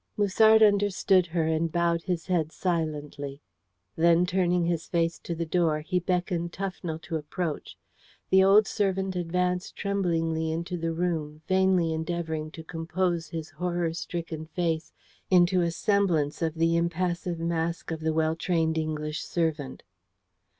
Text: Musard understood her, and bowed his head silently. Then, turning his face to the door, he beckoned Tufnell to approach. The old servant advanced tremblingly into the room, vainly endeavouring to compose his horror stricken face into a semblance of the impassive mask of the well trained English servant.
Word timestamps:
Musard 0.17 0.63
understood 0.63 1.27
her, 1.27 1.45
and 1.45 1.71
bowed 1.71 2.01
his 2.01 2.25
head 2.25 2.51
silently. 2.51 3.39
Then, 3.95 4.25
turning 4.25 4.65
his 4.65 4.87
face 4.87 5.19
to 5.19 5.35
the 5.35 5.45
door, 5.45 5.81
he 5.81 5.99
beckoned 5.99 6.51
Tufnell 6.51 6.99
to 7.03 7.17
approach. 7.17 7.77
The 8.31 8.43
old 8.43 8.65
servant 8.65 9.15
advanced 9.15 9.75
tremblingly 9.75 10.51
into 10.51 10.75
the 10.75 10.91
room, 10.91 11.43
vainly 11.47 11.93
endeavouring 11.93 12.49
to 12.53 12.63
compose 12.63 13.27
his 13.29 13.51
horror 13.51 13.93
stricken 13.93 14.47
face 14.47 14.91
into 15.29 15.61
a 15.61 15.69
semblance 15.69 16.41
of 16.41 16.55
the 16.55 16.75
impassive 16.75 17.37
mask 17.37 17.91
of 17.91 17.99
the 17.99 18.11
well 18.11 18.35
trained 18.35 18.79
English 18.79 19.21
servant. 19.23 19.83